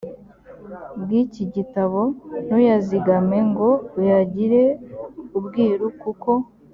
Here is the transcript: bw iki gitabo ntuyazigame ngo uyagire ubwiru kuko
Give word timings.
bw 1.01 1.09
iki 1.23 1.43
gitabo 1.55 2.01
ntuyazigame 2.45 3.37
ngo 3.49 3.69
uyagire 3.99 4.63
ubwiru 5.37 5.85
kuko 6.01 6.31